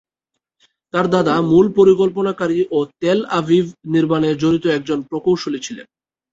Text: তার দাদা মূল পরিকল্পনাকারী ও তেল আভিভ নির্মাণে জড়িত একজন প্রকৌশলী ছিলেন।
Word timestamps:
তার 0.93 1.05
দাদা 1.09 1.35
মূল 1.49 1.65
পরিকল্পনাকারী 1.77 2.59
ও 2.71 2.79
তেল 3.01 3.19
আভিভ 3.39 3.63
নির্মাণে 3.93 4.29
জড়িত 4.41 4.65
একজন 4.77 4.99
প্রকৌশলী 5.09 5.59
ছিলেন। 5.65 5.87